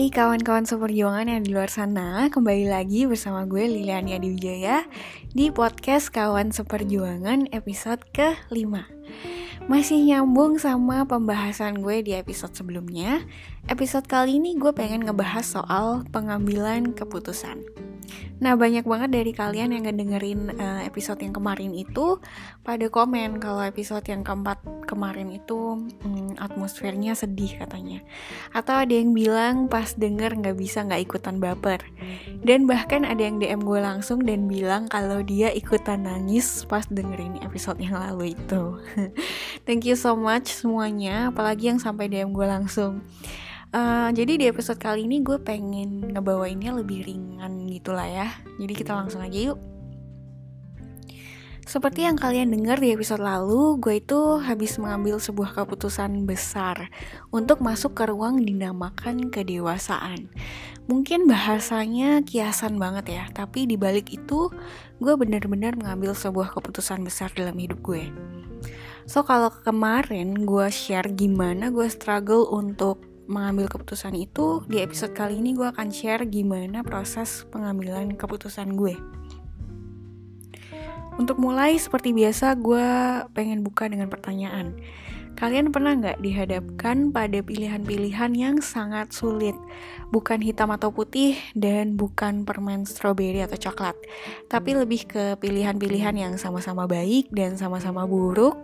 [0.00, 4.88] Hai kawan-kawan seperjuangan yang di luar sana Kembali lagi bersama gue Liliania Diwijaya
[5.28, 8.80] Di podcast Kawan Seperjuangan episode ke-5
[9.68, 13.20] Masih nyambung sama pembahasan gue di episode sebelumnya
[13.68, 17.60] Episode kali ini gue pengen ngebahas soal pengambilan keputusan
[18.40, 22.16] Nah banyak banget dari kalian yang ngedengerin uh, episode yang kemarin itu
[22.64, 24.56] pada komen kalau episode yang keempat
[24.88, 28.00] kemarin itu um, atmosfernya sedih katanya.
[28.56, 31.84] Atau ada yang bilang pas denger nggak bisa nggak ikutan baper.
[32.40, 37.44] Dan bahkan ada yang DM gue langsung dan bilang kalau dia ikutan nangis pas dengerin
[37.44, 38.80] episode yang lalu itu.
[39.68, 43.04] Thank you so much semuanya, apalagi yang sampai DM gue langsung.
[43.70, 48.28] Uh, jadi di episode kali ini gue pengen ngebawainnya lebih ringan gitu lah ya.
[48.58, 49.58] Jadi kita langsung aja yuk.
[51.70, 56.90] Seperti yang kalian dengar di episode lalu, gue itu habis mengambil sebuah keputusan besar
[57.30, 60.34] untuk masuk ke ruang dinamakan kedewasaan.
[60.90, 64.50] Mungkin bahasanya kiasan banget ya, tapi di balik itu
[64.98, 68.10] gue benar-benar mengambil sebuah keputusan besar dalam hidup gue.
[69.06, 75.36] So kalau kemarin gue share gimana gue struggle untuk mengambil keputusan itu, di episode kali
[75.40, 78.94] ini gue akan share gimana proses pengambilan keputusan gue.
[81.20, 82.86] Untuk mulai, seperti biasa, gue
[83.36, 84.78] pengen buka dengan pertanyaan.
[85.38, 89.56] Kalian pernah nggak dihadapkan pada pilihan-pilihan yang sangat sulit?
[90.12, 93.96] Bukan hitam atau putih dan bukan permen stroberi atau coklat,
[94.52, 98.58] tapi lebih ke pilihan-pilihan yang sama-sama baik dan sama-sama buruk,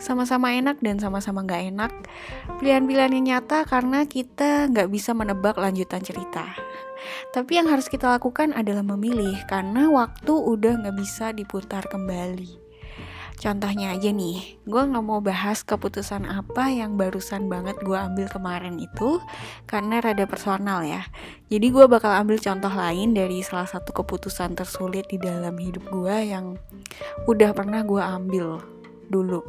[0.00, 1.92] sama-sama enak dan sama-sama nggak enak.
[2.58, 6.58] Pilihan-pilihan yang nyata karena kita nggak bisa menebak lanjutan cerita.
[7.30, 12.65] Tapi yang harus kita lakukan adalah memilih karena waktu udah nggak bisa diputar kembali.
[13.36, 18.80] Contohnya aja nih, gue gak mau bahas keputusan apa yang barusan banget gue ambil kemarin
[18.80, 19.20] itu
[19.68, 21.04] karena rada personal ya.
[21.52, 26.16] Jadi gue bakal ambil contoh lain dari salah satu keputusan tersulit di dalam hidup gue
[26.32, 26.56] yang
[27.28, 28.64] udah pernah gue ambil
[29.12, 29.44] dulu.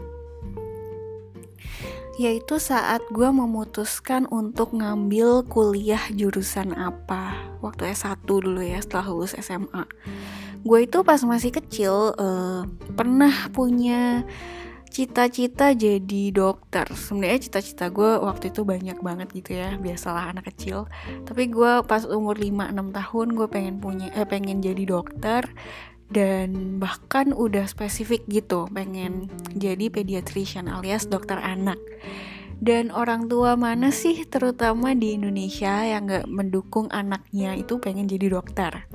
[2.20, 9.38] Yaitu saat gue memutuskan untuk ngambil kuliah jurusan apa waktu S1 dulu ya setelah lulus
[9.38, 9.86] SMA
[10.68, 12.68] gue itu pas masih kecil uh,
[13.00, 14.28] pernah punya
[14.92, 16.90] cita-cita jadi dokter.
[16.92, 20.92] Sebenarnya cita-cita gue waktu itu banyak banget gitu ya biasalah anak kecil.
[21.24, 25.48] Tapi gue pas umur 5-6 tahun gue pengen punya eh, pengen jadi dokter.
[26.08, 31.80] Dan bahkan udah spesifik gitu pengen jadi pediatrician alias dokter anak.
[32.58, 38.34] Dan orang tua mana sih terutama di Indonesia yang gak mendukung anaknya itu pengen jadi
[38.34, 38.88] dokter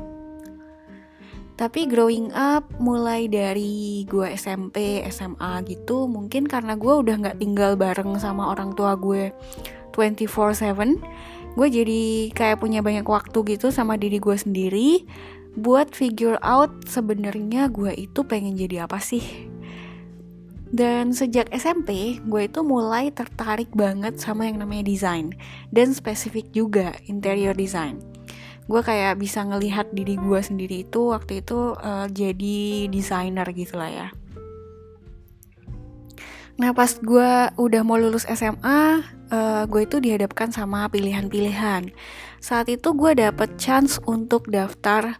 [1.62, 7.78] tapi growing up mulai dari gue SMP, SMA gitu Mungkin karena gue udah gak tinggal
[7.78, 9.30] bareng sama orang tua gue
[9.94, 15.06] 24-7 Gue jadi kayak punya banyak waktu gitu sama diri gue sendiri
[15.54, 19.52] Buat figure out sebenarnya gue itu pengen jadi apa sih.
[20.72, 25.36] Dan sejak SMP, gue itu mulai tertarik banget sama yang namanya desain
[25.68, 28.00] dan spesifik juga interior design
[28.70, 33.90] gue kayak bisa ngelihat diri gue sendiri itu waktu itu uh, jadi desainer gitu lah
[33.90, 34.08] ya
[36.60, 41.90] Nah pas gue udah mau lulus SMA, uh, eh, gue itu dihadapkan sama pilihan-pilihan.
[42.38, 45.16] Saat itu gue dapet chance untuk daftar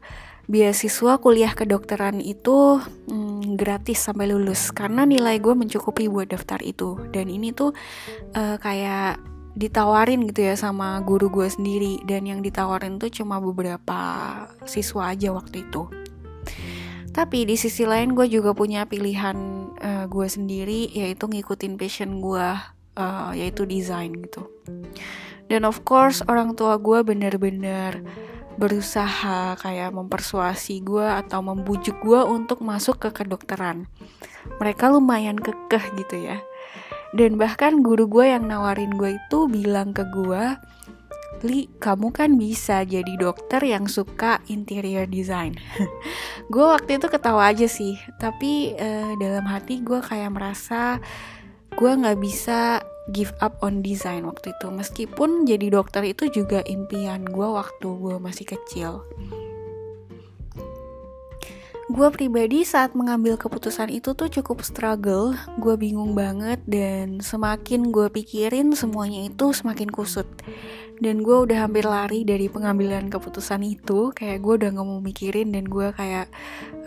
[0.51, 7.01] beasiswa kuliah kedokteran itu hmm, gratis sampai lulus karena nilai gue mencukupi buat daftar itu.
[7.11, 7.73] Dan ini tuh
[8.37, 12.01] uh, kayak ditawarin gitu ya sama guru gue sendiri.
[12.05, 14.01] Dan yang ditawarin tuh cuma beberapa
[14.65, 15.89] siswa aja waktu itu.
[17.13, 19.37] Tapi di sisi lain gue juga punya pilihan
[19.77, 22.49] uh, gue sendiri yaitu ngikutin passion gue
[22.97, 24.49] uh, yaitu desain gitu.
[25.53, 28.01] Dan of course orang tua gue bener-bener
[28.57, 33.85] berusaha kayak mempersuasi gue atau membujuk gue untuk masuk ke kedokteran.
[34.57, 36.41] Mereka lumayan kekeh gitu ya
[37.13, 40.57] dan bahkan guru gue yang nawarin gue itu bilang ke gue
[41.43, 45.59] Li, kamu kan bisa jadi dokter yang suka interior design.
[46.55, 51.03] gue waktu itu ketawa aja sih, tapi uh, dalam hati gue kayak merasa
[51.75, 52.79] gue nggak bisa
[53.11, 54.71] give up on design waktu itu.
[54.71, 59.03] Meskipun jadi dokter itu juga impian gue waktu gue masih kecil.
[61.93, 68.09] Gue pribadi saat mengambil keputusan itu tuh cukup struggle, gue bingung banget dan semakin gue
[68.09, 70.25] pikirin semuanya itu semakin kusut.
[71.05, 75.53] Dan gue udah hampir lari dari pengambilan keputusan itu, kayak gue udah gak mau mikirin
[75.53, 76.33] dan gue kayak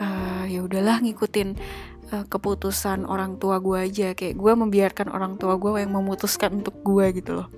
[0.01, 1.53] uh, ya udahlah ngikutin
[2.09, 6.81] uh, keputusan orang tua gue aja, kayak gue membiarkan orang tua gue yang memutuskan untuk
[6.81, 7.53] gue gitu loh.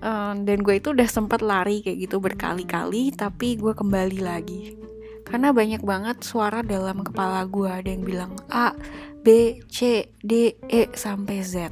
[0.00, 4.80] uh, dan gue itu udah sempat lari kayak gitu berkali-kali tapi gue kembali lagi
[5.30, 8.74] karena banyak banget suara dalam kepala gue ada yang bilang A
[9.20, 11.70] B C D E sampai Z.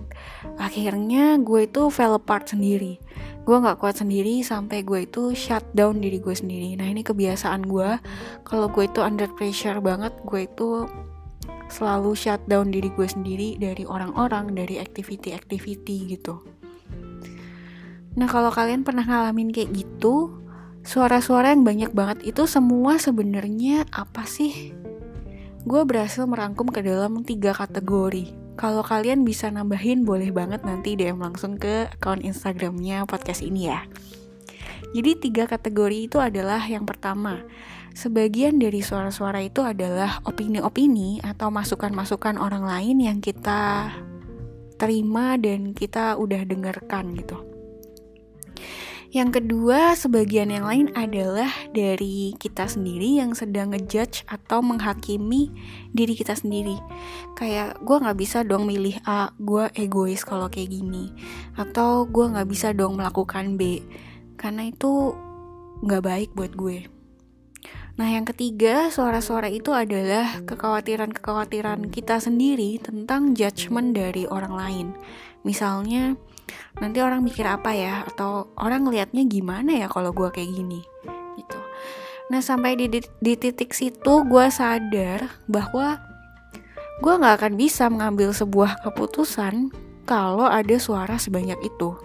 [0.62, 3.02] Akhirnya gue itu fell apart sendiri.
[3.49, 6.76] Gue nggak kuat sendiri sampai gue itu shut down diri gue sendiri.
[6.76, 7.99] Nah ini kebiasaan gue
[8.44, 10.84] kalau gue itu under pressure banget gue itu
[11.72, 16.44] selalu shut down diri gue sendiri dari orang-orang dari activity-activity gitu.
[18.20, 20.44] Nah kalau kalian pernah ngalamin kayak gitu
[20.86, 24.75] suara-suara yang banyak banget itu semua sebenarnya apa sih
[25.69, 31.22] gue berhasil merangkum ke dalam tiga kategori kalau kalian bisa nambahin boleh banget nanti DM
[31.22, 33.86] langsung ke akun Instagramnya podcast ini ya.
[34.90, 37.46] Jadi tiga kategori itu adalah yang pertama,
[37.94, 43.94] sebagian dari suara-suara itu adalah opini-opini atau masukan-masukan orang lain yang kita
[44.75, 47.38] terima dan kita udah dengarkan gitu.
[49.08, 55.49] Yang kedua, sebagian yang lain adalah dari kita sendiri yang sedang ngejudge atau menghakimi
[55.96, 56.76] diri kita sendiri.
[57.32, 61.08] Kayak gue nggak bisa dong milih A, gue egois kalau kayak gini,
[61.56, 63.81] atau gue nggak bisa dong melakukan B,
[64.37, 65.16] karena itu
[65.81, 66.99] nggak baik buat gue.
[67.99, 74.87] Nah, yang ketiga, suara-suara itu adalah kekhawatiran-kekhawatiran kita sendiri tentang judgement dari orang lain.
[75.46, 76.19] Misalnya,
[76.79, 78.06] nanti orang mikir apa ya?
[78.06, 80.81] Atau orang ngelihatnya gimana ya kalau gue kayak gini?
[81.38, 81.58] Gitu.
[82.29, 85.96] Nah sampai di, di, di titik situ gue sadar bahwa
[87.00, 89.73] gue nggak akan bisa mengambil sebuah keputusan
[90.05, 91.96] kalau ada suara sebanyak itu.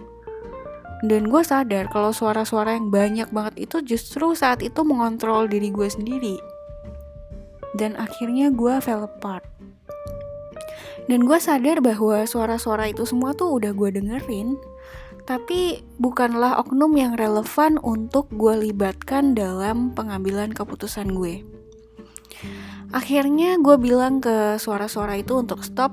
[1.04, 5.88] Dan gue sadar kalau suara-suara yang banyak banget itu justru saat itu mengontrol diri gue
[5.88, 6.40] sendiri.
[7.76, 9.44] Dan akhirnya gue fell apart
[11.04, 14.56] dan gue sadar bahwa suara-suara itu semua tuh udah gue dengerin,
[15.28, 21.44] tapi bukanlah oknum yang relevan untuk gue libatkan dalam pengambilan keputusan gue.
[22.94, 25.90] Akhirnya gue bilang ke suara-suara itu untuk stop.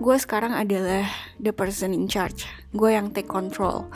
[0.00, 1.04] Gue sekarang adalah
[1.36, 2.48] the person in charge.
[2.72, 3.90] Gue yang take control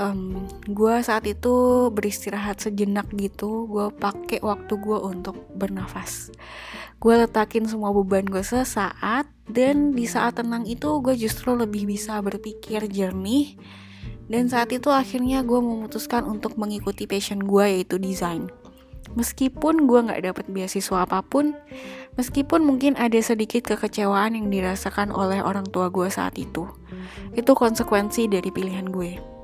[0.00, 3.68] um, gue saat itu beristirahat sejenak gitu.
[3.68, 6.32] Gue pakai waktu gue untuk bernafas.
[6.96, 12.18] Gue letakin semua beban gue sesaat dan di saat tenang itu gue justru lebih bisa
[12.24, 13.60] berpikir jernih.
[14.30, 18.48] Dan saat itu akhirnya gue memutuskan untuk mengikuti passion gue yaitu desain.
[19.18, 21.50] Meskipun gue nggak dapet beasiswa apa pun
[22.14, 26.70] meskipun mungkin ada sedikit kekecewaan yang dirasakan oleh orang tua gue saat itu.
[27.34, 29.39] Itu konsekuensi dari pilihan gue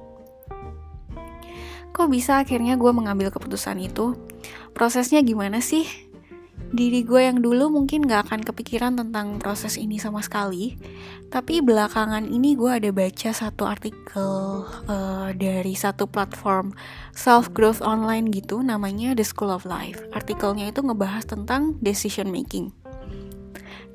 [1.97, 4.13] kok bisa akhirnya gue mengambil keputusan itu?
[4.77, 5.89] Prosesnya gimana sih?
[6.67, 10.75] Diri gue yang dulu mungkin gak akan kepikiran tentang proses ini sama sekali
[11.31, 16.75] Tapi belakangan ini gue ada baca satu artikel uh, dari satu platform
[17.15, 22.75] self-growth online gitu Namanya The School of Life Artikelnya itu ngebahas tentang decision making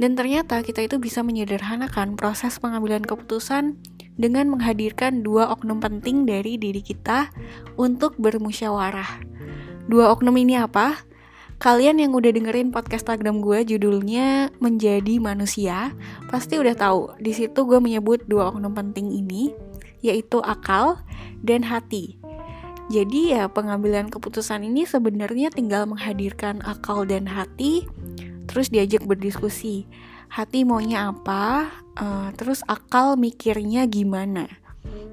[0.01, 3.77] dan ternyata kita itu bisa menyederhanakan proses pengambilan keputusan
[4.21, 7.33] dengan menghadirkan dua oknum penting dari diri kita
[7.75, 9.25] untuk bermusyawarah.
[9.89, 11.01] Dua oknum ini apa?
[11.57, 15.93] Kalian yang udah dengerin podcast Instagram gue judulnya Menjadi Manusia
[16.29, 17.17] pasti udah tahu.
[17.17, 19.53] Di situ gue menyebut dua oknum penting ini
[20.05, 21.01] yaitu akal
[21.41, 22.21] dan hati.
[22.89, 27.89] Jadi ya pengambilan keputusan ini sebenarnya tinggal menghadirkan akal dan hati
[28.49, 29.87] terus diajak berdiskusi
[30.31, 31.67] hati maunya apa,
[31.97, 34.47] uh, terus akal mikirnya gimana.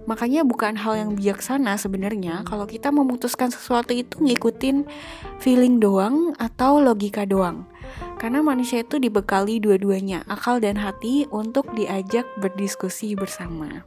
[0.09, 4.89] Makanya bukan hal yang bijaksana sebenarnya kalau kita memutuskan sesuatu itu ngikutin
[5.37, 7.69] feeling doang atau logika doang.
[8.17, 13.85] Karena manusia itu dibekali dua-duanya, akal dan hati untuk diajak berdiskusi bersama.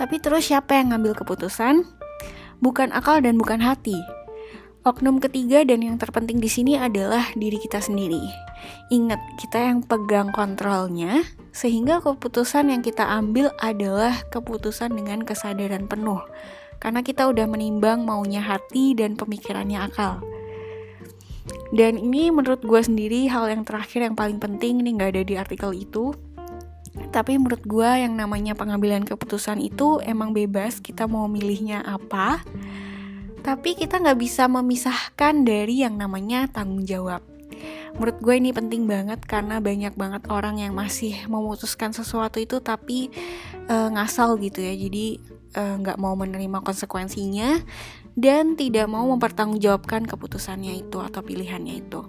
[0.00, 1.84] Tapi terus siapa yang ngambil keputusan?
[2.64, 4.00] Bukan akal dan bukan hati,
[4.82, 8.18] Oknum ketiga dan yang terpenting di sini adalah diri kita sendiri.
[8.90, 11.22] Ingat, kita yang pegang kontrolnya,
[11.54, 16.18] sehingga keputusan yang kita ambil adalah keputusan dengan kesadaran penuh.
[16.82, 20.18] Karena kita udah menimbang maunya hati dan pemikirannya akal.
[21.70, 25.34] Dan ini menurut gue sendiri hal yang terakhir yang paling penting nih gak ada di
[25.38, 26.10] artikel itu.
[27.14, 32.42] Tapi menurut gue yang namanya pengambilan keputusan itu emang bebas kita mau milihnya apa
[33.42, 37.26] tapi kita nggak bisa memisahkan dari yang namanya tanggung jawab.
[37.92, 43.12] Menurut gue ini penting banget karena banyak banget orang yang masih memutuskan sesuatu itu tapi
[43.68, 44.72] uh, ngasal gitu ya.
[44.72, 45.20] Jadi
[45.52, 47.60] eh, nggak uh, mau menerima konsekuensinya
[48.16, 52.00] dan tidak mau mempertanggungjawabkan keputusannya itu atau pilihannya itu.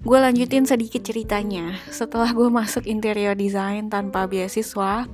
[0.00, 1.76] Gue lanjutin sedikit ceritanya.
[1.92, 5.10] Setelah gue masuk interior design tanpa beasiswa,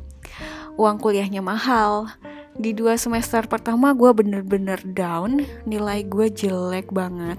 [0.76, 2.12] uang kuliahnya mahal,
[2.54, 7.38] di dua semester pertama gue bener-bener down nilai gue jelek banget.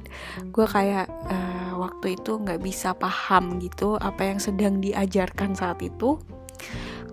[0.52, 6.20] Gue kayak uh, waktu itu nggak bisa paham gitu apa yang sedang diajarkan saat itu.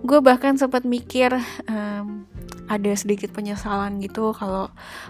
[0.03, 1.31] Gue bahkan sempat mikir
[1.71, 2.27] um,
[2.67, 4.67] ada sedikit penyesalan gitu kalau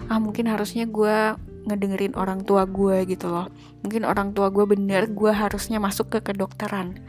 [0.10, 3.50] ah mungkin harusnya gue ngedengerin orang tua gue gitu loh.
[3.82, 7.02] Mungkin orang tua gue bener gue harusnya masuk ke kedokteran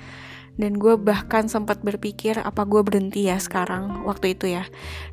[0.54, 4.64] dan gue bahkan sempat berpikir apa gue berhenti ya sekarang waktu itu ya.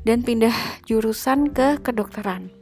[0.06, 0.54] Dan pindah
[0.86, 2.54] jurusan ke kedokteran.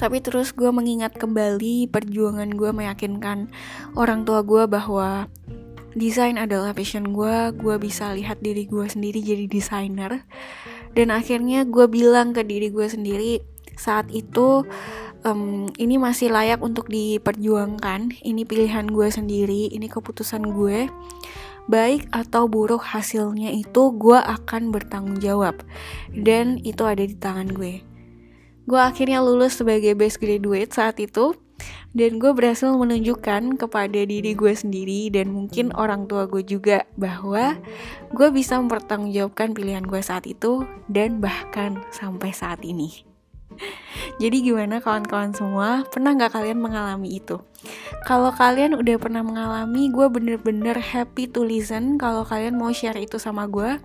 [0.00, 3.52] Tapi terus gue mengingat kembali perjuangan gue meyakinkan
[3.94, 5.28] orang tua gue bahwa
[5.92, 10.24] desain adalah passion gue gue bisa lihat diri gue sendiri jadi desainer.
[10.92, 14.66] Dan akhirnya gue bilang ke diri gue sendiri saat itu
[15.26, 18.22] um, ini masih layak untuk diperjuangkan.
[18.22, 20.90] Ini pilihan gue sendiri ini keputusan gue.
[21.70, 25.62] Baik atau buruk hasilnya itu gue akan bertanggung jawab.
[26.10, 27.82] Dan itu ada di tangan gue.
[28.66, 31.34] Gue akhirnya lulus sebagai best graduate saat itu.
[31.92, 37.60] Dan gue berhasil menunjukkan kepada diri gue sendiri dan mungkin orang tua gue juga bahwa
[38.16, 43.11] gue bisa mempertanggungjawabkan pilihan gue saat itu dan bahkan sampai saat ini.
[44.22, 45.86] Jadi gimana kawan-kawan semua?
[45.88, 47.40] Pernah nggak kalian mengalami itu?
[48.02, 53.16] Kalau kalian udah pernah mengalami, gue bener-bener happy to listen kalau kalian mau share itu
[53.18, 53.78] sama gue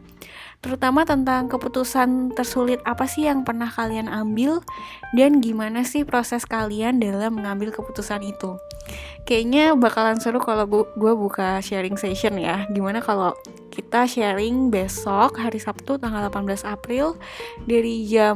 [0.58, 4.66] terutama tentang keputusan tersulit apa sih yang pernah kalian ambil
[5.14, 8.58] dan gimana sih proses kalian dalam mengambil keputusan itu.
[9.28, 12.66] Kayaknya bakalan seru kalau gue buka sharing session ya.
[12.72, 13.36] Gimana kalau
[13.70, 17.14] kita sharing besok hari Sabtu tanggal 18 April
[17.70, 18.36] dari jam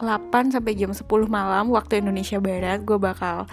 [0.00, 3.44] 8 sampai jam 10 malam waktu Indonesia Barat gue bakal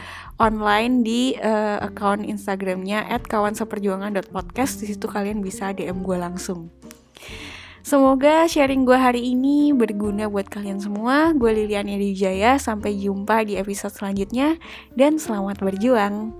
[0.41, 6.73] online di uh, account Instagramnya @kawanseperjuangan.podcast di situ kalian bisa DM gue langsung.
[7.81, 11.33] Semoga sharing gue hari ini berguna buat kalian semua.
[11.33, 14.57] Gue Lilian Wijaya, sampai jumpa di episode selanjutnya
[14.93, 16.33] dan selamat berjuang.